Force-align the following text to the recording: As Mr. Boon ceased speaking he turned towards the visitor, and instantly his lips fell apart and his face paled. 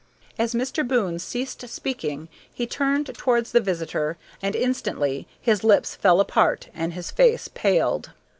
As 0.39 0.55
Mr. 0.55 0.81
Boon 0.87 1.19
ceased 1.19 1.67
speaking 1.69 2.27
he 2.51 2.65
turned 2.65 3.15
towards 3.15 3.51
the 3.51 3.59
visitor, 3.59 4.17
and 4.41 4.55
instantly 4.55 5.27
his 5.39 5.63
lips 5.63 5.93
fell 5.93 6.19
apart 6.19 6.69
and 6.73 6.93
his 6.93 7.11
face 7.11 7.47
paled. 7.47 8.09